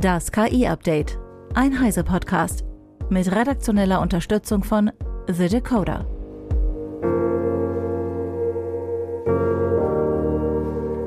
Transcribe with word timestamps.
Das 0.00 0.30
KI-Update. 0.30 1.18
Ein 1.54 1.80
Heise-Podcast. 1.80 2.66
Mit 3.08 3.32
redaktioneller 3.32 4.02
Unterstützung 4.02 4.62
von 4.62 4.92
The 5.26 5.48
Decoder. 5.48 6.04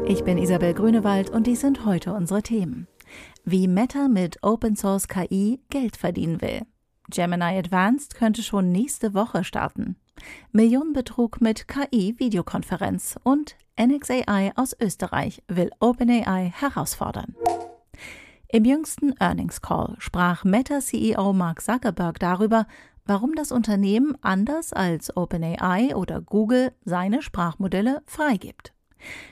Ich 0.07 0.23
bin 0.23 0.39
Isabel 0.39 0.73
Grünewald 0.73 1.29
und 1.29 1.45
dies 1.45 1.61
sind 1.61 1.85
heute 1.85 2.13
unsere 2.13 2.41
Themen. 2.41 2.87
Wie 3.45 3.67
Meta 3.67 4.07
mit 4.07 4.41
Open 4.41 4.75
Source 4.75 5.07
KI 5.07 5.59
Geld 5.69 5.95
verdienen 5.95 6.41
will. 6.41 6.63
Gemini 7.11 7.59
Advanced 7.59 8.15
könnte 8.15 8.41
schon 8.41 8.71
nächste 8.71 9.13
Woche 9.13 9.43
starten. 9.43 9.97
Millionenbetrug 10.51 11.41
mit 11.41 11.67
KI-Videokonferenz 11.67 13.19
und 13.21 13.55
NXAI 13.79 14.51
aus 14.55 14.75
Österreich 14.81 15.43
will 15.47 15.69
OpenAI 15.79 16.51
herausfordern. 16.55 17.35
Im 18.51 18.65
jüngsten 18.65 19.13
Earnings 19.19 19.61
Call 19.61 19.93
sprach 19.99 20.43
Meta-CEO 20.43 21.33
Mark 21.33 21.61
Zuckerberg 21.61 22.17
darüber, 22.17 22.65
warum 23.05 23.35
das 23.35 23.51
Unternehmen 23.51 24.17
anders 24.21 24.73
als 24.73 25.15
OpenAI 25.15 25.95
oder 25.95 26.19
Google 26.19 26.71
seine 26.83 27.21
Sprachmodelle 27.21 28.01
freigibt. 28.07 28.73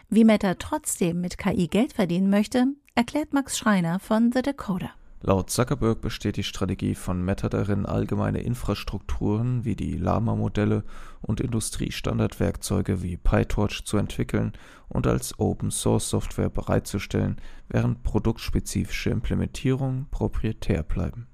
Wie 0.07 0.23
Meta 0.23 0.53
trotzdem 0.53 1.19
mit 1.19 1.39
KI 1.39 1.67
Geld 1.67 1.93
verdienen 1.93 2.29
möchte, 2.29 2.67
erklärt 2.93 3.33
Max 3.33 3.57
Schreiner 3.57 3.97
von 3.99 4.31
The 4.31 4.43
Decoder. 4.43 4.91
Laut 5.21 5.49
Zuckerberg 5.49 5.99
besteht 5.99 6.37
die 6.37 6.43
Strategie 6.43 6.93
von 6.93 7.25
Meta 7.25 7.49
darin, 7.49 7.87
allgemeine 7.87 8.41
Infrastrukturen 8.41 9.65
wie 9.65 9.75
die 9.75 9.97
Lama-Modelle 9.97 10.83
und 11.21 11.41
Industriestandardwerkzeuge 11.41 13.01
wie 13.01 13.17
PyTorch 13.17 13.83
zu 13.83 13.97
entwickeln 13.97 14.53
und 14.89 15.07
als 15.07 15.39
Open-Source-Software 15.39 16.51
bereitzustellen, 16.51 17.37
während 17.67 18.03
produktspezifische 18.03 19.09
Implementierungen 19.09 20.07
proprietär 20.11 20.83
bleiben. 20.83 21.25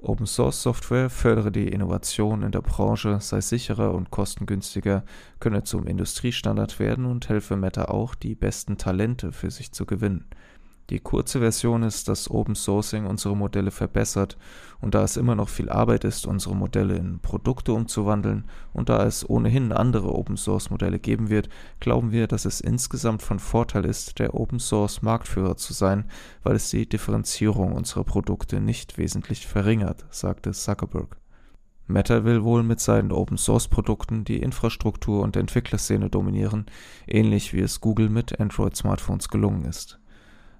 Open-Source-Software 0.00 1.08
fördere 1.08 1.52
die 1.52 1.68
Innovation 1.68 2.42
in 2.42 2.50
der 2.50 2.62
Branche, 2.62 3.18
sei 3.20 3.40
sicherer 3.40 3.94
und 3.94 4.10
kostengünstiger, 4.10 5.04
könne 5.38 5.62
zum 5.62 5.86
Industriestandard 5.86 6.80
werden 6.80 7.04
und 7.04 7.28
helfe 7.28 7.56
Meta 7.56 7.84
auch, 7.84 8.16
die 8.16 8.34
besten 8.34 8.78
Talente 8.78 9.30
für 9.30 9.52
sich 9.52 9.70
zu 9.70 9.86
gewinnen– 9.86 10.26
die 10.90 11.00
kurze 11.00 11.38
Version 11.40 11.82
ist, 11.82 12.08
dass 12.08 12.30
Open 12.30 12.54
Sourcing 12.54 13.06
unsere 13.06 13.36
Modelle 13.36 13.70
verbessert 13.70 14.36
und 14.80 14.94
da 14.94 15.04
es 15.04 15.16
immer 15.16 15.34
noch 15.34 15.48
viel 15.48 15.70
Arbeit 15.70 16.04
ist, 16.04 16.26
unsere 16.26 16.56
Modelle 16.56 16.96
in 16.96 17.20
Produkte 17.20 17.72
umzuwandeln 17.72 18.44
und 18.72 18.88
da 18.88 19.04
es 19.04 19.28
ohnehin 19.28 19.72
andere 19.72 20.14
Open 20.14 20.36
Source 20.36 20.70
Modelle 20.70 20.98
geben 20.98 21.30
wird, 21.30 21.48
glauben 21.80 22.12
wir, 22.12 22.26
dass 22.26 22.44
es 22.44 22.60
insgesamt 22.60 23.22
von 23.22 23.38
Vorteil 23.38 23.84
ist, 23.84 24.18
der 24.18 24.34
Open 24.34 24.58
Source 24.58 25.02
Marktführer 25.02 25.56
zu 25.56 25.72
sein, 25.72 26.04
weil 26.42 26.56
es 26.56 26.70
die 26.70 26.88
Differenzierung 26.88 27.72
unserer 27.72 28.04
Produkte 28.04 28.60
nicht 28.60 28.98
wesentlich 28.98 29.46
verringert, 29.46 30.04
sagte 30.10 30.52
Zuckerberg. 30.52 31.16
Meta 31.86 32.24
will 32.24 32.42
wohl 32.42 32.62
mit 32.62 32.80
seinen 32.80 33.12
Open 33.12 33.36
Source 33.36 33.68
Produkten 33.68 34.24
die 34.24 34.40
Infrastruktur 34.40 35.22
und 35.22 35.36
Entwicklerszene 35.36 36.10
dominieren, 36.10 36.66
ähnlich 37.06 37.52
wie 37.52 37.60
es 37.60 37.80
Google 37.80 38.08
mit 38.08 38.40
Android 38.40 38.76
Smartphones 38.76 39.28
gelungen 39.28 39.64
ist. 39.64 40.01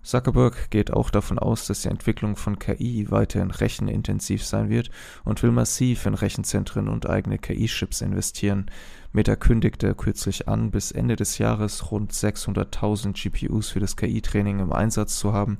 Zuckerberg 0.02 0.70
geht 0.70 0.92
auch 0.92 1.10
davon 1.10 1.38
aus, 1.38 1.66
dass 1.66 1.82
die 1.82 1.88
Entwicklung 1.88 2.34
von 2.34 2.58
KI 2.58 3.06
weiterhin 3.10 3.52
rechenintensiv 3.52 4.44
sein 4.44 4.68
wird 4.68 4.90
und 5.24 5.42
will 5.42 5.52
massiv 5.52 6.06
in 6.06 6.14
Rechenzentren 6.14 6.88
und 6.88 7.08
eigene 7.08 7.38
KI-Chips 7.38 8.00
investieren. 8.00 8.66
Meta 9.12 9.36
kündigte 9.36 9.94
kürzlich 9.94 10.48
an, 10.48 10.72
bis 10.72 10.90
Ende 10.90 11.14
des 11.14 11.38
Jahres 11.38 11.92
rund 11.92 12.12
600.000 12.12 13.12
GPUs 13.12 13.70
für 13.70 13.80
das 13.80 13.96
KI-Training 13.96 14.58
im 14.58 14.72
Einsatz 14.72 15.18
zu 15.18 15.32
haben 15.32 15.58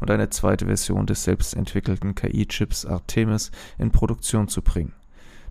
und 0.00 0.10
eine 0.10 0.30
zweite 0.30 0.66
Version 0.66 1.06
des 1.06 1.22
selbstentwickelten 1.22 2.14
KI-Chips 2.14 2.86
Artemis 2.86 3.52
in 3.78 3.92
Produktion 3.92 4.48
zu 4.48 4.62
bringen. 4.62 4.94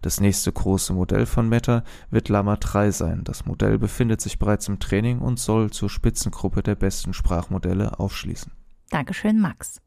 Das 0.05 0.21
nächste 0.21 0.51
große 0.51 0.93
Modell 0.93 1.25
von 1.25 1.49
Meta 1.49 1.83
wird 2.11 2.29
Llama 2.29 2.57
3 2.57 2.91
sein. 2.91 3.23
Das 3.23 3.47
Modell 3.47 3.79
befindet 3.79 4.21
sich 4.21 4.37
bereits 4.37 4.67
im 4.67 4.77
Training 4.79 5.17
und 5.17 5.39
soll 5.39 5.71
zur 5.71 5.89
Spitzengruppe 5.89 6.61
der 6.61 6.75
besten 6.75 7.11
Sprachmodelle 7.11 7.99
aufschließen. 7.99 8.51
Dankeschön, 8.91 9.39
Max. 9.39 9.81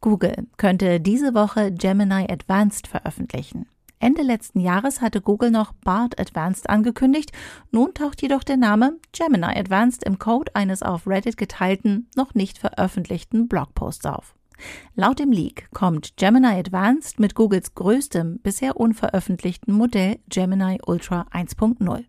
Google 0.00 0.48
könnte 0.56 0.98
diese 0.98 1.34
Woche 1.34 1.70
Gemini 1.70 2.26
Advanced 2.28 2.88
veröffentlichen. 2.88 3.66
Ende 4.00 4.22
letzten 4.22 4.58
Jahres 4.58 5.00
hatte 5.00 5.20
Google 5.20 5.52
noch 5.52 5.72
Bard 5.72 6.18
Advanced 6.18 6.68
angekündigt. 6.68 7.30
Nun 7.70 7.94
taucht 7.94 8.22
jedoch 8.22 8.42
der 8.42 8.56
Name 8.56 8.98
Gemini 9.12 9.56
Advanced 9.56 10.02
im 10.02 10.18
Code 10.18 10.50
eines 10.56 10.82
auf 10.82 11.06
Reddit 11.06 11.36
geteilten, 11.36 12.10
noch 12.16 12.34
nicht 12.34 12.58
veröffentlichten 12.58 13.46
Blogposts 13.46 14.04
auf. 14.04 14.34
Laut 14.94 15.18
dem 15.18 15.32
Leak 15.32 15.68
kommt 15.72 16.16
Gemini 16.16 16.46
Advanced 16.46 17.18
mit 17.20 17.34
Googles 17.34 17.74
größtem 17.74 18.40
bisher 18.42 18.76
unveröffentlichten 18.76 19.74
Modell 19.74 20.18
Gemini 20.28 20.78
Ultra 20.86 21.26
1.0. 21.32 22.04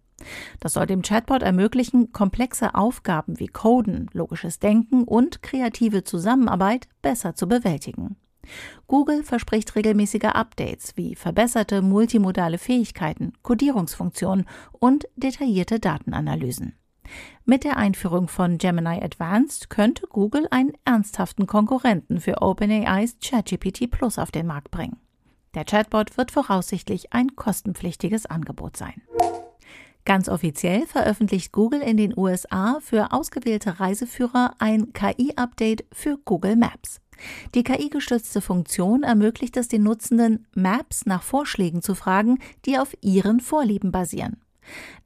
Das 0.59 0.73
soll 0.73 0.85
dem 0.85 1.01
Chatbot 1.01 1.41
ermöglichen, 1.41 2.13
komplexe 2.13 2.75
Aufgaben 2.75 3.39
wie 3.39 3.47
Coden, 3.47 4.09
logisches 4.13 4.59
Denken 4.59 5.03
und 5.03 5.41
kreative 5.41 6.03
Zusammenarbeit 6.03 6.87
besser 7.01 7.35
zu 7.35 7.47
bewältigen. 7.47 8.15
Google 8.87 9.23
verspricht 9.23 9.75
regelmäßige 9.75 10.25
Updates 10.33 10.97
wie 10.97 11.15
verbesserte 11.15 11.81
multimodale 11.81 12.57
Fähigkeiten, 12.57 13.33
Codierungsfunktionen 13.41 14.45
und 14.71 15.07
detaillierte 15.15 15.79
Datenanalysen. 15.79 16.75
Mit 17.45 17.63
der 17.63 17.77
Einführung 17.77 18.27
von 18.27 18.57
Gemini 18.57 19.03
Advanced 19.03 19.69
könnte 19.69 20.07
Google 20.07 20.47
einen 20.51 20.73
ernsthaften 20.85 21.45
Konkurrenten 21.47 22.21
für 22.21 22.41
OpenAIs 22.41 23.17
ChatGPT 23.21 23.91
Plus 23.91 24.17
auf 24.17 24.31
den 24.31 24.47
Markt 24.47 24.71
bringen. 24.71 24.97
Der 25.53 25.65
Chatbot 25.65 26.17
wird 26.17 26.31
voraussichtlich 26.31 27.13
ein 27.13 27.35
kostenpflichtiges 27.35 28.25
Angebot 28.25 28.77
sein. 28.77 29.01
Ganz 30.05 30.27
offiziell 30.27 30.85
veröffentlicht 30.85 31.51
Google 31.51 31.81
in 31.81 31.95
den 31.95 32.17
USA 32.17 32.79
für 32.81 33.13
ausgewählte 33.13 33.79
Reiseführer 33.79 34.53
ein 34.59 34.91
KI-Update 34.91 35.85
für 35.93 36.17
Google 36.25 36.57
Maps. 36.57 36.99
Die 37.55 37.63
KI-gestützte 37.63 38.41
Funktion 38.41 39.03
ermöglicht 39.03 39.55
es 39.55 39.69
den 39.69 39.83
Nutzenden, 39.83 40.47
Maps 40.55 41.05
nach 41.05 41.23
Vorschlägen 41.23 41.81
zu 41.81 41.95
fragen, 41.95 42.39
die 42.65 42.79
auf 42.79 42.95
ihren 43.01 43.39
Vorlieben 43.39 43.91
basieren. 43.91 44.42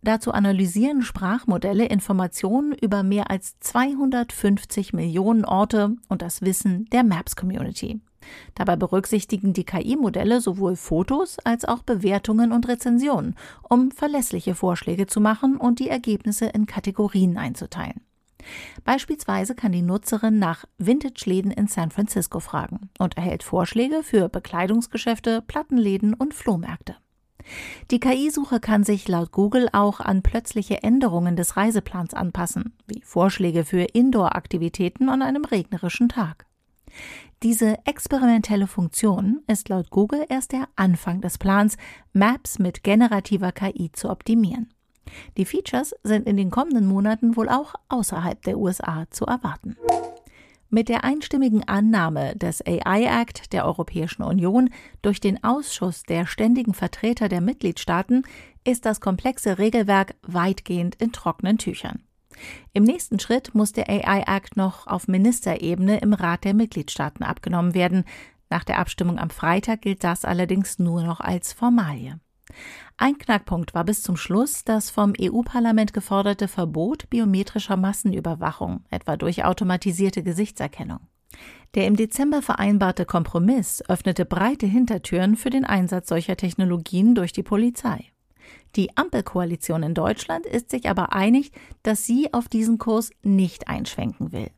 Dazu 0.01 0.31
analysieren 0.31 1.01
Sprachmodelle 1.01 1.85
Informationen 1.85 2.73
über 2.73 3.03
mehr 3.03 3.29
als 3.29 3.59
250 3.59 4.93
Millionen 4.93 5.45
Orte 5.45 5.95
und 6.07 6.21
das 6.21 6.41
Wissen 6.41 6.85
der 6.91 7.03
Maps-Community. 7.03 8.01
Dabei 8.55 8.75
berücksichtigen 8.75 9.53
die 9.53 9.63
KI-Modelle 9.63 10.41
sowohl 10.41 10.75
Fotos 10.75 11.39
als 11.39 11.65
auch 11.65 11.83
Bewertungen 11.83 12.51
und 12.51 12.67
Rezensionen, 12.67 13.35
um 13.63 13.91
verlässliche 13.91 14.55
Vorschläge 14.55 15.07
zu 15.07 15.21
machen 15.21 15.57
und 15.57 15.79
die 15.79 15.89
Ergebnisse 15.89 16.47
in 16.47 16.65
Kategorien 16.65 17.37
einzuteilen. 17.37 18.01
Beispielsweise 18.83 19.55
kann 19.55 19.71
die 19.71 19.81
Nutzerin 19.81 20.39
nach 20.39 20.65
Vintage-Läden 20.77 21.51
in 21.51 21.67
San 21.67 21.91
Francisco 21.91 22.39
fragen 22.39 22.89
und 22.99 23.17
erhält 23.17 23.43
Vorschläge 23.43 24.03
für 24.03 24.29
Bekleidungsgeschäfte, 24.29 25.41
Plattenläden 25.41 26.13
und 26.13 26.33
Flohmärkte. 26.33 26.95
Die 27.91 27.99
KI-Suche 27.99 28.59
kann 28.59 28.83
sich 28.83 29.07
laut 29.07 29.31
Google 29.31 29.69
auch 29.71 29.99
an 29.99 30.21
plötzliche 30.21 30.83
Änderungen 30.83 31.35
des 31.35 31.57
Reiseplans 31.57 32.13
anpassen, 32.13 32.73
wie 32.87 33.01
Vorschläge 33.01 33.63
für 33.63 33.81
Indoor-Aktivitäten 33.81 35.09
an 35.09 35.21
einem 35.21 35.45
regnerischen 35.45 36.09
Tag. 36.09 36.45
Diese 37.43 37.77
experimentelle 37.85 38.67
Funktion 38.67 39.43
ist 39.47 39.69
laut 39.69 39.91
Google 39.91 40.25
erst 40.27 40.53
der 40.53 40.67
Anfang 40.75 41.21
des 41.21 41.37
Plans, 41.37 41.77
Maps 42.11 42.57
mit 42.57 42.83
generativer 42.83 43.51
KI 43.51 43.91
zu 43.91 44.09
optimieren. 44.09 44.73
Die 45.37 45.45
Features 45.45 45.95
sind 46.03 46.27
in 46.27 46.35
den 46.35 46.49
kommenden 46.49 46.87
Monaten 46.87 47.35
wohl 47.35 47.49
auch 47.49 47.75
außerhalb 47.89 48.41
der 48.41 48.57
USA 48.57 49.05
zu 49.11 49.25
erwarten. 49.25 49.77
Mit 50.69 50.89
der 50.89 51.05
einstimmigen 51.05 51.65
Annahme 51.65 52.35
des 52.35 52.61
AI 52.65 53.05
Act 53.05 53.53
der 53.53 53.65
Europäischen 53.65 54.21
Union 54.21 54.69
durch 55.01 55.21
den 55.21 55.41
Ausschuss 55.41 56.03
der 56.03 56.25
ständigen 56.25 56.73
Vertreter 56.73 57.29
der 57.29 57.39
Mitgliedstaaten 57.39 58.23
ist 58.65 58.85
das 58.85 58.99
komplexe 58.99 59.59
Regelwerk 59.59 60.15
weitgehend 60.23 60.95
in 60.95 61.13
trockenen 61.13 61.57
Tüchern. 61.57 62.03
Im 62.73 62.83
nächsten 62.83 63.17
Schritt 63.19 63.55
muss 63.55 63.71
der 63.71 63.89
AI 63.89 64.23
Act 64.27 64.57
noch 64.57 64.87
auf 64.87 65.07
Ministerebene 65.07 65.99
im 65.99 66.13
Rat 66.13 66.43
der 66.43 66.53
Mitgliedstaaten 66.53 67.23
abgenommen 67.23 67.73
werden. 67.73 68.03
Nach 68.49 68.65
der 68.65 68.79
Abstimmung 68.79 69.19
am 69.19 69.29
Freitag 69.29 69.81
gilt 69.81 70.03
das 70.03 70.25
allerdings 70.25 70.79
nur 70.79 71.01
noch 71.01 71.21
als 71.21 71.53
Formalie. 71.53 72.19
Ein 72.99 73.19
Knackpunkt 73.19 73.75
war 73.75 73.83
bis 73.83 74.01
zum 74.01 74.17
Schluss 74.17 74.63
das 74.63 74.89
vom 74.89 75.13
EU-Parlament 75.21 75.93
geforderte 75.93 76.47
Verbot 76.47 77.07
biometrischer 77.11 77.77
Massenüberwachung, 77.77 78.85
etwa 78.89 79.17
durch 79.17 79.45
automatisierte 79.45 80.23
Gesichtserkennung. 80.23 81.01
Der 81.75 81.85
im 81.85 81.95
Dezember 81.95 82.41
vereinbarte 82.41 83.05
Kompromiss 83.05 83.87
öffnete 83.87 84.25
breite 84.25 84.65
Hintertüren 84.65 85.35
für 85.35 85.51
den 85.51 85.63
Einsatz 85.63 86.09
solcher 86.09 86.37
Technologien 86.37 87.13
durch 87.13 87.33
die 87.33 87.43
Polizei. 87.43 88.11
Die 88.75 88.97
Ampelkoalition 88.97 89.83
in 89.83 89.93
Deutschland 89.93 90.47
ist 90.47 90.71
sich 90.71 90.89
aber 90.89 91.13
einig, 91.13 91.51
dass 91.83 92.05
sie 92.05 92.33
auf 92.33 92.47
diesen 92.47 92.79
Kurs 92.79 93.11
nicht 93.21 93.67
einschwenken 93.67 94.31
will. 94.31 94.49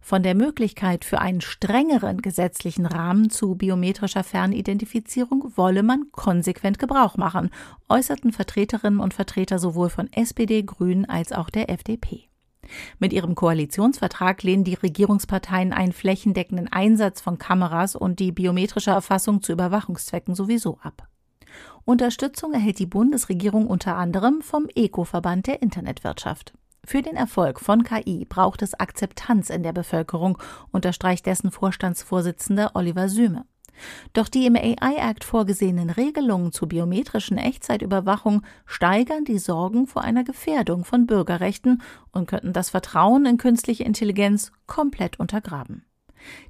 Von 0.00 0.22
der 0.22 0.34
Möglichkeit 0.34 1.04
für 1.04 1.20
einen 1.20 1.40
strengeren 1.40 2.22
gesetzlichen 2.22 2.86
Rahmen 2.86 3.30
zu 3.30 3.54
biometrischer 3.54 4.24
Fernidentifizierung 4.24 5.52
wolle 5.56 5.82
man 5.82 6.06
konsequent 6.12 6.78
Gebrauch 6.78 7.16
machen, 7.16 7.50
äußerten 7.88 8.32
Vertreterinnen 8.32 9.00
und 9.00 9.14
Vertreter 9.14 9.58
sowohl 9.58 9.90
von 9.90 10.12
SPD, 10.12 10.62
Grünen 10.62 11.04
als 11.04 11.32
auch 11.32 11.50
der 11.50 11.70
FDP. 11.70 12.28
Mit 12.98 13.12
ihrem 13.12 13.34
Koalitionsvertrag 13.34 14.42
lehnen 14.42 14.64
die 14.64 14.74
Regierungsparteien 14.74 15.72
einen 15.72 15.92
flächendeckenden 15.92 16.72
Einsatz 16.72 17.20
von 17.20 17.38
Kameras 17.38 17.94
und 17.96 18.20
die 18.20 18.32
biometrische 18.32 18.90
Erfassung 18.90 19.42
zu 19.42 19.52
Überwachungszwecken 19.52 20.34
sowieso 20.34 20.78
ab. 20.82 21.08
Unterstützung 21.84 22.52
erhält 22.52 22.78
die 22.78 22.86
Bundesregierung 22.86 23.66
unter 23.66 23.96
anderem 23.96 24.40
vom 24.40 24.66
ECO-Verband 24.74 25.46
der 25.46 25.62
Internetwirtschaft. 25.62 26.54
Für 26.86 27.02
den 27.02 27.16
Erfolg 27.16 27.60
von 27.60 27.82
KI 27.82 28.26
braucht 28.28 28.62
es 28.62 28.78
Akzeptanz 28.78 29.50
in 29.50 29.62
der 29.62 29.72
Bevölkerung, 29.72 30.38
unterstreicht 30.70 31.26
dessen 31.26 31.50
Vorstandsvorsitzender 31.50 32.72
Oliver 32.74 33.08
Süme. 33.08 33.44
Doch 34.12 34.28
die 34.28 34.46
im 34.46 34.56
AI 34.56 34.96
Act 34.96 35.24
vorgesehenen 35.24 35.90
Regelungen 35.90 36.52
zur 36.52 36.68
biometrischen 36.68 37.38
Echtzeitüberwachung 37.38 38.42
steigern 38.66 39.24
die 39.24 39.38
Sorgen 39.38 39.86
vor 39.86 40.02
einer 40.02 40.24
Gefährdung 40.24 40.84
von 40.84 41.06
Bürgerrechten 41.06 41.82
und 42.12 42.26
könnten 42.26 42.52
das 42.52 42.70
Vertrauen 42.70 43.26
in 43.26 43.36
künstliche 43.36 43.84
Intelligenz 43.84 44.52
komplett 44.66 45.18
untergraben. 45.18 45.84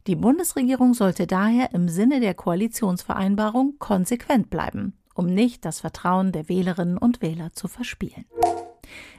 Die 0.06 0.16
Bundesregierung 0.16 0.94
sollte 0.94 1.26
daher 1.26 1.72
im 1.72 1.88
Sinne 1.88 2.20
der 2.20 2.34
Koalitionsvereinbarung 2.34 3.78
konsequent 3.78 4.50
bleiben, 4.50 4.92
um 5.14 5.26
nicht 5.26 5.64
das 5.64 5.80
Vertrauen 5.80 6.30
der 6.30 6.48
Wählerinnen 6.48 6.98
und 6.98 7.22
Wähler 7.22 7.52
zu 7.52 7.66
verspielen. 7.66 8.26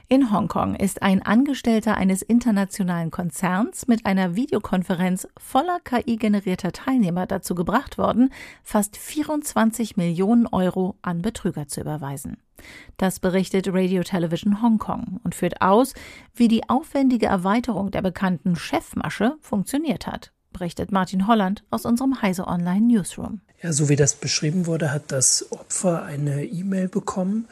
In 0.08 0.30
Hongkong 0.30 0.76
ist 0.76 1.02
ein 1.02 1.22
Angestellter 1.22 1.96
eines 1.96 2.22
internationalen 2.22 3.10
Konzerns 3.10 3.88
mit 3.88 4.06
einer 4.06 4.36
Videokonferenz 4.36 5.26
voller 5.36 5.80
KI-generierter 5.80 6.70
Teilnehmer 6.70 7.26
dazu 7.26 7.56
gebracht 7.56 7.98
worden, 7.98 8.32
fast 8.62 8.96
24 8.96 9.96
Millionen 9.96 10.46
Euro 10.46 10.94
an 11.02 11.22
Betrüger 11.22 11.66
zu 11.66 11.80
überweisen. 11.80 12.36
Das 12.98 13.18
berichtet 13.18 13.66
Radio 13.72 14.04
Television 14.04 14.62
Hongkong 14.62 15.18
und 15.24 15.34
führt 15.34 15.60
aus, 15.60 15.92
wie 16.32 16.46
die 16.46 16.68
aufwendige 16.68 17.26
Erweiterung 17.26 17.90
der 17.90 18.02
bekannten 18.02 18.54
Chefmasche 18.54 19.36
funktioniert 19.40 20.06
hat 20.06 20.30
berichtet 20.52 20.90
Martin 20.90 21.26
Holland 21.26 21.64
aus 21.68 21.84
unserem 21.84 22.22
Heise 22.22 22.46
Online 22.46 22.80
Newsroom. 22.80 23.42
Ja, 23.62 23.74
so 23.74 23.90
wie 23.90 23.96
das 23.96 24.14
beschrieben 24.14 24.64
wurde, 24.64 24.90
hat 24.90 25.12
das 25.12 25.52
Opfer 25.52 26.04
eine 26.04 26.46
E-Mail 26.46 26.88
bekommen 26.88 27.46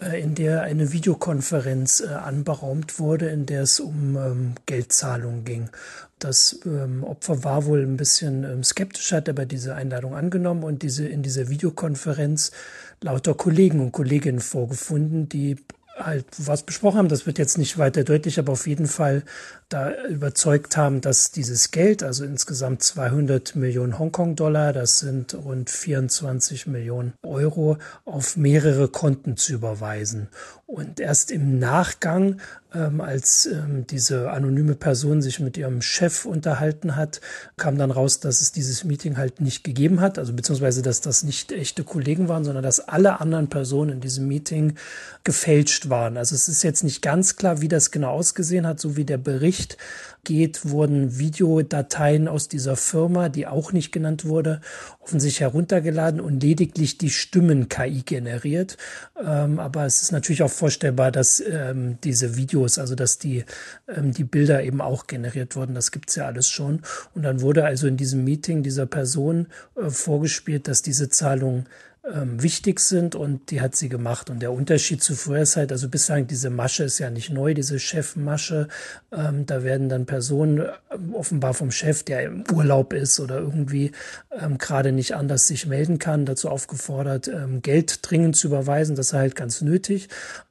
in 0.00 0.34
der 0.34 0.62
eine 0.62 0.92
Videokonferenz 0.92 2.00
äh, 2.00 2.08
anberaumt 2.12 2.98
wurde, 2.98 3.28
in 3.28 3.46
der 3.46 3.62
es 3.62 3.80
um 3.80 4.16
ähm, 4.16 4.54
Geldzahlungen 4.66 5.44
ging. 5.44 5.70
Das 6.18 6.60
ähm, 6.64 7.04
Opfer 7.04 7.44
war 7.44 7.66
wohl 7.66 7.82
ein 7.82 7.96
bisschen 7.96 8.44
ähm, 8.44 8.62
skeptisch, 8.62 9.12
hat 9.12 9.28
aber 9.28 9.46
diese 9.46 9.74
Einladung 9.74 10.14
angenommen 10.14 10.64
und 10.64 10.82
diese 10.82 11.06
in 11.06 11.22
dieser 11.22 11.48
Videokonferenz 11.48 12.52
lauter 13.00 13.34
Kollegen 13.34 13.80
und 13.80 13.92
Kolleginnen 13.92 14.40
vorgefunden, 14.40 15.28
die 15.28 15.56
halt 15.96 16.26
was 16.38 16.62
besprochen 16.62 16.98
haben. 16.98 17.08
Das 17.08 17.26
wird 17.26 17.38
jetzt 17.38 17.58
nicht 17.58 17.78
weiter 17.78 18.04
deutlich, 18.04 18.38
aber 18.38 18.52
auf 18.52 18.66
jeden 18.66 18.86
Fall 18.86 19.22
da 19.68 19.92
überzeugt 20.04 20.76
haben, 20.76 21.00
dass 21.00 21.32
dieses 21.32 21.70
Geld, 21.70 22.02
also 22.02 22.24
insgesamt 22.24 22.82
200 22.82 23.56
Millionen 23.56 23.98
Hongkong-Dollar, 23.98 24.72
das 24.72 25.00
sind 25.00 25.34
rund 25.34 25.70
24 25.70 26.66
Millionen 26.66 27.14
Euro, 27.22 27.78
auf 28.04 28.36
mehrere 28.36 28.88
Konten 28.88 29.36
zu 29.36 29.54
überweisen. 29.54 30.28
Und 30.68 30.98
erst 30.98 31.30
im 31.30 31.60
Nachgang, 31.60 32.40
ähm, 32.74 33.00
als 33.00 33.46
ähm, 33.46 33.86
diese 33.86 34.32
anonyme 34.32 34.74
Person 34.74 35.22
sich 35.22 35.38
mit 35.38 35.56
ihrem 35.56 35.80
Chef 35.80 36.24
unterhalten 36.24 36.96
hat, 36.96 37.20
kam 37.56 37.78
dann 37.78 37.92
raus, 37.92 38.18
dass 38.18 38.40
es 38.40 38.50
dieses 38.50 38.82
Meeting 38.82 39.16
halt 39.16 39.40
nicht 39.40 39.62
gegeben 39.62 40.00
hat, 40.00 40.18
also 40.18 40.32
beziehungsweise, 40.32 40.82
dass 40.82 41.00
das 41.00 41.22
nicht 41.22 41.52
echte 41.52 41.84
Kollegen 41.84 42.26
waren, 42.26 42.44
sondern 42.44 42.64
dass 42.64 42.80
alle 42.80 43.20
anderen 43.20 43.48
Personen 43.48 43.92
in 43.92 44.00
diesem 44.00 44.26
Meeting 44.26 44.74
gefälscht 45.22 45.88
waren. 45.88 46.16
Also 46.16 46.34
es 46.34 46.48
ist 46.48 46.64
jetzt 46.64 46.82
nicht 46.82 47.00
ganz 47.00 47.36
klar, 47.36 47.60
wie 47.60 47.68
das 47.68 47.92
genau 47.92 48.10
ausgesehen 48.10 48.66
hat, 48.66 48.80
so 48.80 48.96
wie 48.96 49.04
der 49.04 49.18
Bericht 49.18 49.76
geht, 50.26 50.68
wurden 50.68 51.18
Videodateien 51.18 52.28
aus 52.28 52.48
dieser 52.48 52.76
Firma, 52.76 53.30
die 53.30 53.46
auch 53.46 53.72
nicht 53.72 53.92
genannt 53.92 54.26
wurde, 54.26 54.60
offensichtlich 55.00 55.40
heruntergeladen 55.40 56.20
und 56.20 56.42
lediglich 56.42 56.98
die 56.98 57.10
Stimmen 57.10 57.68
KI 57.68 58.02
generiert. 58.04 58.76
Ähm, 59.24 59.60
aber 59.60 59.86
es 59.86 60.02
ist 60.02 60.12
natürlich 60.12 60.42
auch 60.42 60.50
vorstellbar, 60.50 61.12
dass 61.12 61.40
ähm, 61.40 61.98
diese 62.02 62.36
Videos, 62.36 62.78
also 62.78 62.96
dass 62.96 63.18
die, 63.18 63.44
ähm, 63.88 64.12
die 64.12 64.24
Bilder 64.24 64.62
eben 64.64 64.80
auch 64.80 65.06
generiert 65.06 65.54
wurden. 65.54 65.74
Das 65.74 65.92
gibt's 65.92 66.16
ja 66.16 66.26
alles 66.26 66.50
schon. 66.50 66.82
Und 67.14 67.22
dann 67.22 67.40
wurde 67.40 67.64
also 67.64 67.86
in 67.86 67.96
diesem 67.96 68.24
Meeting 68.24 68.64
dieser 68.64 68.86
Person 68.86 69.46
äh, 69.76 69.88
vorgespielt, 69.88 70.66
dass 70.66 70.82
diese 70.82 71.08
Zahlung 71.08 71.66
ähm, 72.12 72.42
wichtig 72.42 72.80
sind 72.80 73.14
und 73.14 73.50
die 73.50 73.60
hat 73.60 73.74
sie 73.74 73.88
gemacht. 73.88 74.30
Und 74.30 74.40
der 74.40 74.52
Unterschied 74.52 75.02
zu 75.02 75.14
früher 75.14 75.40
ist 75.40 75.56
halt, 75.56 75.72
also 75.72 75.88
bislang 75.88 76.26
diese 76.26 76.50
Masche 76.50 76.84
ist 76.84 76.98
ja 76.98 77.10
nicht 77.10 77.30
neu, 77.30 77.54
diese 77.54 77.78
Chefmasche. 77.78 78.68
Ähm, 79.12 79.46
da 79.46 79.64
werden 79.64 79.88
dann 79.88 80.06
Personen 80.06 80.58
äh, 80.60 80.70
offenbar 81.12 81.54
vom 81.54 81.70
Chef, 81.70 82.02
der 82.02 82.22
im 82.22 82.44
Urlaub 82.52 82.92
ist 82.92 83.18
oder 83.18 83.38
irgendwie 83.38 83.92
ähm, 84.30 84.58
gerade 84.58 84.92
nicht 84.92 85.14
anders 85.14 85.46
sich 85.46 85.66
melden 85.66 85.98
kann, 85.98 86.26
dazu 86.26 86.48
aufgefordert, 86.48 87.28
ähm, 87.28 87.62
Geld 87.62 87.98
dringend 88.02 88.36
zu 88.36 88.48
überweisen. 88.48 88.96
Das 88.96 89.08
ist 89.08 89.12
halt 89.12 89.34
ganz 89.36 89.60
nötig. 89.60 90.08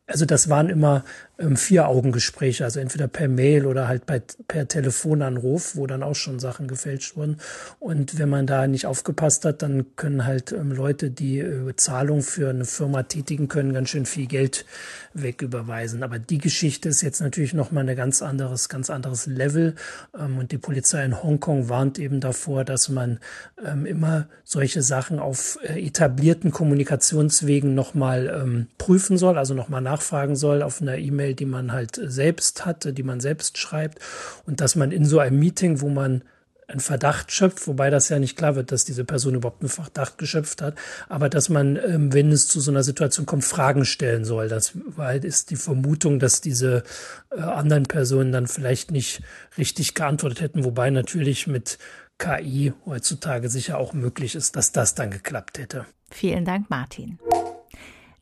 Also 0.07 0.25
das 0.25 0.50
waren 0.50 0.69
immer 0.69 1.04
ähm, 1.40 1.58
Vier-Augen-Gespräche, 1.58 2.64
also 2.64 2.80
entweder 2.80 3.08
per 3.08 3.28
Mail 3.28 3.66
oder 3.66 3.88
halt 3.88 4.06
bei, 4.06 4.22
per 4.48 4.68
Telefonanruf, 4.68 5.76
wo 5.76 5.88
dann 5.88 6.04
auch 6.04 6.16
schon 6.16 6.40
Sachen 6.40 6.68
gefälscht 6.68 7.16
wurden. 7.16 7.38
Und 7.80 8.20
wenn 8.20 8.30
man 8.30 8.48
da 8.48 8.68
nicht 8.68 8.86
aufgepasst 8.86 9.44
hat, 9.44 9.62
dann 9.62 9.96
können 9.96 10.26
halt 10.26 10.52
ähm, 10.52 10.72
Leute, 10.72 11.10
die 11.10 11.40
äh, 11.40 11.76
Zahlung 11.76 12.22
für 12.22 12.50
eine 12.50 12.66
Firma 12.66 13.04
tätigen 13.04 13.48
können, 13.48 13.74
ganz 13.74 13.90
schön 13.90 14.06
viel 14.06 14.28
Geld 14.28 14.66
wegüberweisen. 15.14 16.04
Aber 16.04 16.20
die 16.20 16.38
Geschichte 16.38 16.90
ist 16.90 17.02
jetzt 17.02 17.22
natürlich 17.22 17.54
nochmal 17.54 17.90
ein 17.90 17.96
ganz 17.96 18.22
anderes, 18.22 18.70
ganz 18.70 18.90
anderes 18.90 19.26
Level. 19.26 19.76
Ähm, 20.18 20.38
und 20.38 20.52
die 20.52 20.60
Polizei 20.60 21.04
in 21.04 21.24
Hongkong 21.24 21.68
warnt 21.68 21.98
eben 21.98 22.20
davor, 22.20 22.64
dass 22.64 22.90
man 22.90 23.20
ähm, 23.66 23.86
immer 23.86 24.28
solche 24.44 24.84
Sachen 24.84 25.20
auf 25.20 25.58
äh, 25.64 25.86
etablierten 25.86 26.52
Kommunikationswegen 26.52 27.74
nochmal 27.74 28.28
ähm, 28.28 28.68
prüfen 28.78 29.18
soll, 29.18 29.38
also 29.38 29.54
nochmal 29.54 29.81
nach 29.81 29.96
nachfragen 29.96 30.36
soll 30.36 30.62
auf 30.62 30.81
einer 30.81 30.98
E-Mail, 30.98 31.25
die 31.33 31.45
man 31.45 31.72
halt 31.72 32.00
selbst 32.01 32.66
hatte, 32.66 32.94
die 32.94 33.04
man 33.04 33.19
selbst 33.19 33.57
schreibt 33.57 34.00
und 34.45 34.62
dass 34.62 34.75
man 34.75 34.92
in 34.92 35.06
so 35.06 35.19
einem 35.19 35.39
Meeting, 35.39 35.81
wo 35.81 35.89
man 35.89 36.24
einen 36.68 36.80
Verdacht 36.80 37.31
schöpft, 37.31 37.68
wobei 37.68 37.90
das 37.90 38.09
ja 38.09 38.19
nicht 38.19 38.38
klar 38.38 38.56
wird, 38.56 38.71
dass 38.71 38.85
diese 38.85 39.06
Person 39.06 39.35
überhaupt 39.35 39.61
einen 39.61 39.69
Verdacht 39.69 40.18
geschöpft 40.18 40.61
hat, 40.61 40.76
aber 41.07 41.30
dass 41.30 41.50
man, 41.50 41.76
ähm, 41.76 42.14
wenn 42.14 42.31
es 42.31 42.47
zu 42.47 42.59
so 42.59 42.71
einer 42.71 42.83
Situation 42.83 43.26
kommt, 43.26 43.44
Fragen 43.44 43.85
stellen 43.85 44.26
soll. 44.26 44.47
Das 44.47 44.73
ist 45.21 45.52
die 45.52 45.56
Vermutung, 45.56 46.19
dass 46.19 46.42
diese 46.42 46.83
äh, 47.31 47.40
anderen 47.40 47.83
Personen 47.83 48.31
dann 48.31 48.47
vielleicht 48.47 48.92
nicht 48.92 49.21
richtig 49.57 49.94
geantwortet 49.94 50.42
hätten, 50.42 50.66
wobei 50.66 50.90
natürlich 50.90 51.45
mit 51.45 51.78
KI 52.18 52.73
heutzutage 52.85 53.50
sicher 53.50 53.78
auch 53.78 53.94
möglich 53.94 54.35
ist, 54.35 54.56
dass 54.56 54.71
das 54.71 54.95
dann 54.95 55.11
geklappt 55.11 55.59
hätte. 55.59 55.85
Vielen 56.09 56.45
Dank, 56.45 56.69
Martin. 56.69 57.19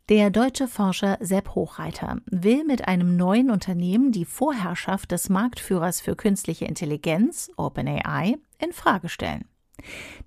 Der 0.10 0.32
deutsche 0.32 0.68
Forscher 0.68 1.18
Sepp 1.22 1.56
Hochreiter 1.56 2.18
will 2.26 2.66
mit 2.66 2.90
einem 2.90 3.16
neuen 3.16 3.50
Unternehmen 3.50 4.12
die 4.12 4.26
Vorherrschaft 4.26 5.14
des 5.14 5.30
Marktführers 5.30 6.02
für 6.02 6.18
künstliche 6.18 6.66
Intelligenz, 6.66 7.50
OpenAI, 7.56 8.36
in 8.60 8.74
Frage 8.74 9.08
stellen. 9.08 9.46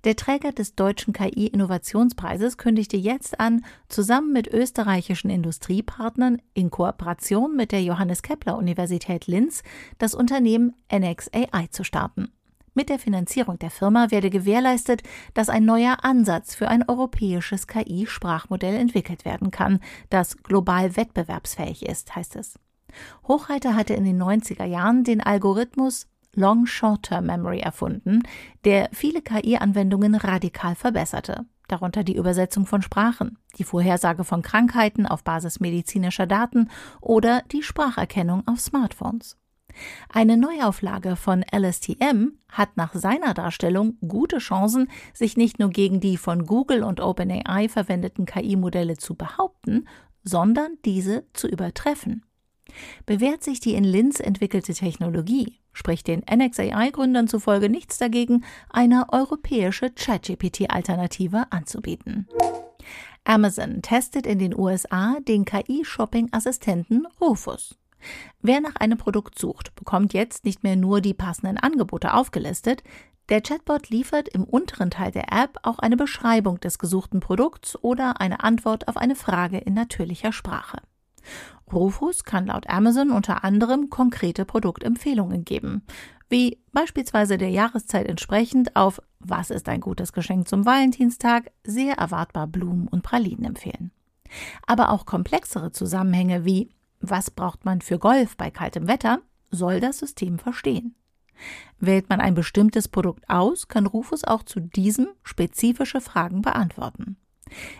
Der 0.03 0.15
Träger 0.15 0.51
des 0.51 0.73
deutschen 0.73 1.13
KI-Innovationspreises 1.13 2.57
kündigte 2.57 2.97
jetzt 2.97 3.39
an, 3.39 3.63
zusammen 3.87 4.33
mit 4.33 4.47
österreichischen 4.47 5.29
Industriepartnern 5.29 6.41
in 6.55 6.71
Kooperation 6.71 7.55
mit 7.55 7.71
der 7.71 7.83
Johannes 7.83 8.23
Kepler 8.23 8.57
Universität 8.57 9.27
Linz 9.27 9.61
das 9.99 10.15
Unternehmen 10.15 10.73
NXAI 10.91 11.67
zu 11.69 11.83
starten. 11.83 12.31
Mit 12.77 12.89
der 12.89 12.99
Finanzierung 12.99 13.57
der 13.57 13.71
Firma 13.71 14.11
werde 14.11 14.29
gewährleistet, 14.29 15.01
dass 15.33 15.49
ein 15.49 15.65
neuer 15.65 16.03
Ansatz 16.03 16.53
für 16.53 16.67
ein 16.67 16.87
europäisches 16.87 17.65
KI-Sprachmodell 17.65 18.75
entwickelt 18.75 19.25
werden 19.25 19.49
kann, 19.49 19.79
das 20.11 20.37
global 20.43 20.95
wettbewerbsfähig 20.95 21.87
ist, 21.87 22.15
heißt 22.15 22.35
es. 22.35 22.59
Hochreiter 23.27 23.75
hatte 23.75 23.95
in 23.95 24.03
den 24.03 24.21
90er 24.21 24.65
Jahren 24.65 25.03
den 25.03 25.21
Algorithmus 25.21 26.05
Long 26.35 26.67
Short-Term 26.67 27.25
Memory 27.25 27.61
erfunden, 27.61 28.21
der 28.63 28.89
viele 28.93 29.23
KI-Anwendungen 29.23 30.13
radikal 30.13 30.75
verbesserte, 30.75 31.47
darunter 31.67 32.03
die 32.03 32.15
Übersetzung 32.15 32.67
von 32.67 32.83
Sprachen, 32.83 33.39
die 33.57 33.63
Vorhersage 33.63 34.23
von 34.23 34.43
Krankheiten 34.43 35.07
auf 35.07 35.23
Basis 35.23 35.59
medizinischer 35.59 36.27
Daten 36.27 36.69
oder 37.01 37.41
die 37.51 37.63
Spracherkennung 37.63 38.47
auf 38.47 38.59
Smartphones. 38.59 39.35
Eine 40.09 40.37
Neuauflage 40.37 41.15
von 41.15 41.43
LSTM 41.51 42.33
hat 42.49 42.77
nach 42.77 42.93
seiner 42.93 43.33
Darstellung 43.33 43.97
gute 44.07 44.37
Chancen, 44.37 44.89
sich 45.13 45.37
nicht 45.37 45.59
nur 45.59 45.69
gegen 45.69 45.99
die 45.99 46.17
von 46.17 46.45
Google 46.45 46.83
und 46.83 46.99
OpenAI 46.99 47.69
verwendeten 47.69 48.25
KI-Modelle 48.25 48.97
zu 48.97 49.15
behaupten, 49.15 49.87
sondern 50.23 50.77
diese 50.85 51.25
zu 51.33 51.47
übertreffen. 51.47 52.23
Bewährt 53.05 53.43
sich 53.43 53.59
die 53.59 53.75
in 53.75 53.83
Linz 53.83 54.19
entwickelte 54.19 54.73
Technologie, 54.73 55.59
spricht 55.73 56.07
den 56.07 56.23
NXAI-Gründern 56.29 57.27
zufolge 57.27 57.69
nichts 57.69 57.97
dagegen, 57.97 58.43
eine 58.69 59.07
europäische 59.11 59.89
ChatGPT-Alternative 59.89 61.45
anzubieten. 61.51 62.27
Amazon 63.23 63.81
testet 63.81 64.25
in 64.25 64.39
den 64.39 64.57
USA 64.57 65.17
den 65.19 65.45
KI-Shopping-Assistenten 65.45 67.05
Rufus. 67.19 67.77
Wer 68.41 68.61
nach 68.61 68.75
einem 68.75 68.97
Produkt 68.97 69.37
sucht, 69.39 69.75
bekommt 69.75 70.13
jetzt 70.13 70.45
nicht 70.45 70.63
mehr 70.63 70.75
nur 70.75 71.01
die 71.01 71.13
passenden 71.13 71.57
Angebote 71.57 72.13
aufgelistet, 72.13 72.83
der 73.29 73.41
Chatbot 73.41 73.89
liefert 73.89 74.29
im 74.29 74.45
unteren 74.45 74.89
Teil 74.89 75.11
der 75.11 75.33
App 75.33 75.57
auch 75.63 75.79
eine 75.79 75.97
Beschreibung 75.97 76.61
des 76.61 76.79
gesuchten 76.79 77.19
Produkts 77.19 77.77
oder 77.83 78.21
eine 78.21 78.41
Antwort 78.41 78.87
auf 78.87 78.95
eine 78.95 79.15
Frage 79.15 79.57
in 79.57 79.73
natürlicher 79.73 80.31
Sprache. 80.31 80.77
Rufus 81.73 82.23
kann 82.23 82.47
laut 82.47 82.69
Amazon 82.69 83.11
unter 83.11 83.43
anderem 83.43 83.89
konkrete 83.89 84.45
Produktempfehlungen 84.45 85.43
geben, 85.43 85.83
wie 86.29 86.59
beispielsweise 86.71 87.37
der 87.37 87.49
Jahreszeit 87.49 88.07
entsprechend 88.07 88.77
auf 88.77 89.01
Was 89.19 89.49
ist 89.49 89.67
ein 89.67 89.81
gutes 89.81 90.13
Geschenk 90.13 90.47
zum 90.47 90.65
Valentinstag 90.65 91.51
sehr 91.65 91.95
erwartbar 91.95 92.47
Blumen 92.47 92.87
und 92.87 93.03
Pralinen 93.03 93.43
empfehlen. 93.43 93.91
Aber 94.65 94.91
auch 94.91 95.05
komplexere 95.05 95.71
Zusammenhänge 95.71 96.45
wie 96.45 96.69
Was 97.09 97.31
braucht 97.31 97.65
man 97.65 97.81
für 97.81 97.99
Golf 97.99 98.37
bei 98.37 98.51
kaltem 98.51 98.87
Wetter 98.87 99.21
soll 99.51 99.79
das 99.79 99.99
System 99.99 100.39
verstehen. 100.39 100.95
Wählt 101.79 102.09
man 102.09 102.19
ein 102.19 102.33
bestimmtes 102.33 102.87
Produkt 102.87 103.29
aus, 103.29 103.67
kann 103.67 103.85
Rufus 103.85 104.23
auch 104.23 104.43
zu 104.43 104.59
diesem 104.59 105.07
spezifische 105.23 106.01
Fragen 106.01 106.41
beantworten. 106.41 107.17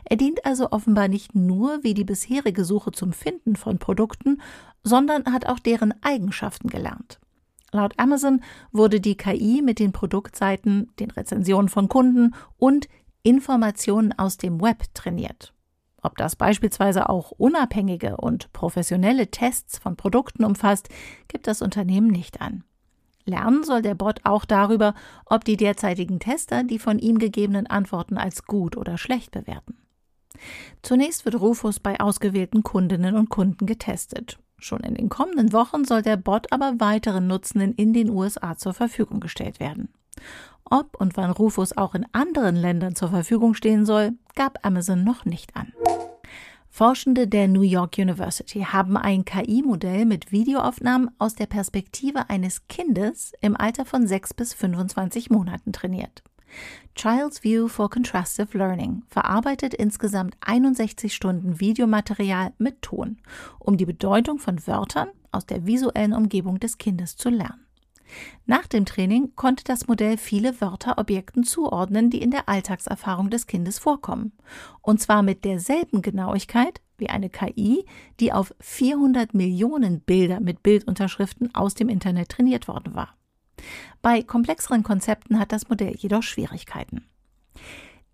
Er 0.06 0.16
dient 0.16 0.46
also 0.46 0.72
offenbar 0.72 1.08
nicht 1.08 1.36
nur 1.36 1.84
wie 1.84 1.94
die 1.94 2.06
bisherige 2.06 2.64
Suche 2.64 2.92
zum 2.92 3.12
Finden 3.12 3.56
von 3.56 3.80
Produkten, 3.80 4.42
sondern 4.84 5.26
hat 5.34 5.48
auch 5.48 5.60
deren 5.60 5.94
Eigenschaften 6.04 6.70
gelernt. 6.70 7.20
Laut 7.74 7.94
Amazon 7.98 8.42
wurde 8.72 9.02
die 9.02 9.18
KI 9.18 9.62
mit 9.62 9.80
den 9.80 9.92
Produktseiten, 9.92 10.90
den 11.00 11.12
Rezensionen 11.12 11.68
von 11.68 11.90
Kunden 11.90 12.34
und 12.58 12.88
Informationen 13.24 14.18
aus 14.18 14.38
dem 14.38 14.62
Web 14.62 14.84
trainiert. 14.94 15.54
Ob 16.08 16.16
das 16.16 16.38
beispielsweise 16.38 17.10
auch 17.10 17.32
unabhängige 17.32 18.16
und 18.16 18.54
professionelle 18.54 19.28
Tests 19.28 19.78
von 19.78 19.98
Produkten 19.98 20.46
umfasst, 20.46 20.88
gibt 21.28 21.48
das 21.48 21.62
Unternehmen 21.62 22.08
nicht 22.08 22.40
an. 22.40 22.64
Lernen 23.26 23.66
soll 23.66 23.82
der 23.82 23.94
Bot 23.94 24.22
auch 24.24 24.46
darüber, 24.46 24.94
ob 25.26 25.44
die 25.44 25.58
derzeitigen 25.58 26.22
Tester 26.22 26.64
die 26.64 26.80
von 26.80 26.98
ihm 26.98 27.20
gegebenen 27.20 27.68
Antworten 27.68 28.18
als 28.18 28.46
gut 28.46 28.78
oder 28.78 28.98
schlecht 28.98 29.32
bewerten. 29.32 29.76
Zunächst 30.82 31.26
wird 31.26 31.42
Rufus 31.42 31.82
bei 31.82 32.00
ausgewählten 32.00 32.64
Kundinnen 32.64 33.18
und 33.18 33.28
Kunden 33.28 33.66
getestet. 33.66 34.40
Schon 34.58 34.80
in 34.80 34.96
den 34.96 35.10
kommenden 35.10 35.52
Wochen 35.52 35.84
soll 35.84 36.04
der 36.04 36.16
Bot 36.16 36.54
aber 36.54 36.80
weiteren 36.80 37.28
Nutzenden 37.28 37.74
in 37.74 37.92
den 37.92 38.10
USA 38.10 38.56
zur 38.56 38.74
Verfügung 38.74 39.20
gestellt 39.20 39.60
werden. 39.60 39.90
Ob 40.70 41.00
und 41.00 41.16
wann 41.16 41.32
Rufus 41.32 41.78
auch 41.78 41.96
in 41.96 42.06
anderen 42.12 42.56
Ländern 42.56 42.96
zur 42.96 43.10
Verfügung 43.10 43.54
stehen 43.54 43.86
soll, 43.86 44.14
gab 44.36 44.66
Amazon 44.66 45.04
noch 45.04 45.26
nicht 45.26 45.56
an. 45.56 45.72
Forschende 46.78 47.28
der 47.28 47.48
New 47.48 47.64
York 47.64 47.98
University 47.98 48.60
haben 48.60 48.98
ein 48.98 49.26
KI-Modell 49.26 50.06
mit 50.06 50.32
Videoaufnahmen 50.32 51.10
aus 51.18 51.34
der 51.34 51.48
Perspektive 51.48 52.30
eines 52.30 52.68
Kindes 52.68 53.34
im 53.42 53.58
Alter 53.58 53.84
von 53.84 54.06
6 54.06 54.36
bis 54.36 54.54
25 54.54 55.32
Monaten 55.32 55.74
trainiert. 55.74 56.22
Child's 56.94 57.44
View 57.44 57.68
for 57.68 57.90
Contrastive 57.90 58.56
Learning 58.56 59.02
verarbeitet 59.08 59.74
insgesamt 59.74 60.38
61 60.42 61.16
Stunden 61.16 61.60
Videomaterial 61.60 62.54
mit 62.60 62.84
Ton, 62.84 63.18
um 63.58 63.78
die 63.78 63.88
Bedeutung 63.88 64.38
von 64.38 64.68
Wörtern 64.68 65.10
aus 65.32 65.48
der 65.48 65.66
visuellen 65.66 66.14
Umgebung 66.14 66.60
des 66.60 66.78
Kindes 66.78 67.18
zu 67.18 67.32
lernen. 67.32 67.67
Nach 68.46 68.68
dem 68.68 68.86
Training 68.86 69.36
konnte 69.36 69.64
das 69.64 69.88
Modell 69.88 70.18
viele 70.18 70.60
Wörter 70.62 70.98
Objekten 70.98 71.44
zuordnen, 71.44 72.10
die 72.10 72.22
in 72.22 72.32
der 72.32 72.48
Alltagserfahrung 72.48 73.30
des 73.30 73.48
Kindes 73.48 73.80
vorkommen. 73.80 74.32
Und 74.82 75.02
zwar 75.02 75.24
mit 75.24 75.46
derselben 75.46 76.02
Genauigkeit 76.02 76.82
wie 76.98 77.10
eine 77.10 77.30
KI, 77.30 77.86
die 78.20 78.34
auf 78.34 78.54
400 78.60 79.34
Millionen 79.34 80.02
Bilder 80.02 80.40
mit 80.40 80.64
Bildunterschriften 80.64 81.54
aus 81.54 81.74
dem 81.74 81.90
Internet 81.90 82.30
trainiert 82.30 82.68
worden 82.68 82.96
war. 82.96 83.16
Bei 84.02 84.22
komplexeren 84.22 84.84
Konzepten 84.84 85.40
hat 85.40 85.52
das 85.52 85.70
Modell 85.70 85.96
jedoch 85.98 86.24
Schwierigkeiten. 86.24 87.06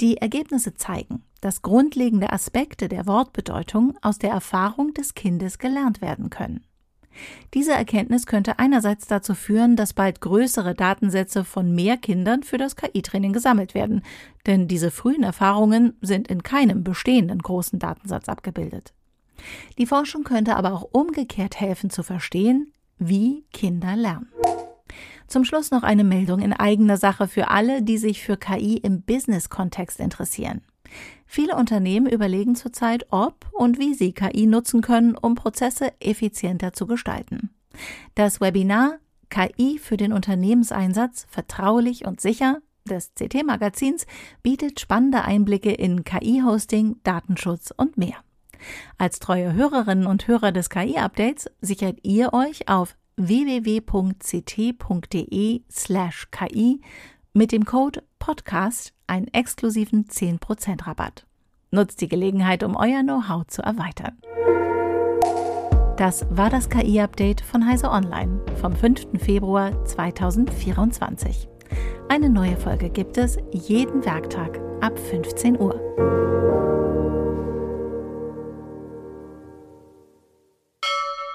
Die 0.02 0.18
Ergebnisse 0.18 0.74
zeigen, 0.74 1.24
dass 1.42 1.62
grundlegende 1.62 2.32
Aspekte 2.32 2.88
der 2.88 3.06
Wortbedeutung 3.06 3.96
aus 4.02 4.18
der 4.18 4.32
Erfahrung 4.32 4.94
des 4.94 5.14
Kindes 5.14 5.60
gelernt 5.60 6.02
werden 6.02 6.30
können. 6.30 6.66
Diese 7.54 7.74
Erkenntnis 7.74 8.26
könnte 8.26 8.60
einerseits 8.60 9.08
dazu 9.08 9.36
führen, 9.36 9.76
dass 9.76 9.94
bald 9.94 10.22
größere 10.22 10.74
Datensätze 10.74 11.44
von 11.44 11.74
mehr 11.74 11.98
Kindern 11.98 12.44
für 12.44 12.58
das 12.58 12.76
KI-Training 12.76 13.34
gesammelt 13.34 13.74
werden, 13.74 14.02
denn 14.46 14.68
diese 14.68 14.92
frühen 14.92 15.24
Erfahrungen 15.24 15.96
sind 16.02 16.28
in 16.28 16.44
keinem 16.44 16.84
bestehenden 16.84 17.40
großen 17.40 17.80
Datensatz 17.80 18.30
abgebildet. 18.30 18.94
Die 19.78 19.86
Forschung 19.86 20.24
könnte 20.24 20.56
aber 20.56 20.74
auch 20.74 20.88
umgekehrt 20.92 21.60
helfen 21.60 21.90
zu 21.90 22.04
verstehen, 22.04 22.72
wie 22.98 23.46
Kinder 23.52 23.96
lernen. 23.96 24.30
Zum 25.28 25.46
Schluss 25.46 25.72
noch 25.72 25.84
eine 25.84 26.04
Meldung 26.04 26.42
in 26.42 26.54
eigener 26.54 26.98
Sache 26.98 27.28
für 27.28 27.50
alle, 27.50 27.82
die 27.82 27.98
sich 27.98 28.22
für 28.22 28.38
KI 28.38 28.78
im 28.78 29.02
Business-Kontext 29.02 30.00
interessieren. 30.00 30.62
Viele 31.26 31.56
Unternehmen 31.56 32.08
überlegen 32.08 32.56
zurzeit, 32.56 33.08
ob 33.12 33.50
und 33.52 33.80
wie 33.80 33.94
sie 33.94 34.14
KI 34.14 34.46
nutzen 34.46 34.82
können, 34.82 35.16
um 35.16 35.36
Prozesse 35.36 35.92
effizienter 36.00 36.74
zu 36.74 36.88
gestalten. 36.88 37.50
Das 38.16 38.42
Webinar 38.42 39.00
KI 39.30 39.80
für 39.80 39.98
den 39.98 40.14
Unternehmenseinsatz 40.14 41.26
vertraulich 41.30 42.06
und 42.06 42.22
sicher 42.22 42.62
des 42.86 43.14
CT 43.16 43.44
Magazins 43.46 44.06
bietet 44.44 44.80
spannende 44.80 45.24
Einblicke 45.24 45.72
in 45.72 46.04
KI-Hosting, 46.04 46.98
Datenschutz 47.04 47.74
und 47.76 47.98
mehr. 47.98 48.18
Als 48.98 49.20
treue 49.20 49.54
Hörerinnen 49.54 50.06
und 50.06 50.28
Hörer 50.28 50.52
des 50.52 50.70
KI-Updates 50.70 51.50
sichert 51.62 52.00
ihr 52.04 52.34
euch 52.34 52.70
auf 52.70 52.96
www.ct.de 53.16 53.82
slash 55.72 56.28
KI 56.32 56.82
mit 57.34 57.52
dem 57.52 57.66
Code 57.66 58.04
Podcast 58.20 58.94
einen 59.14 59.28
exklusiven 59.28 60.06
10% 60.06 60.88
Rabatt. 60.88 61.26
Nutzt 61.72 62.02
die 62.02 62.08
Gelegenheit, 62.08 62.64
um 62.64 62.76
euer 62.76 63.04
Know-how 63.04 63.46
zu 63.48 63.62
erweitern. 63.62 64.18
Das 65.98 66.26
war 66.32 66.50
das 66.50 66.70
KI-Update 66.70 67.42
von 67.42 67.66
Heise 67.68 67.90
Online 67.92 68.40
vom 68.60 68.76
5. 68.76 69.22
Februar 69.24 69.86
2024. 69.86 71.48
Eine 72.10 72.30
neue 72.30 72.58
Folge 72.58 72.90
gibt 72.90 73.18
es 73.18 73.38
jeden 73.52 74.04
Werktag 74.04 74.60
ab 74.82 74.98
15 74.98 75.60
Uhr. 75.60 75.80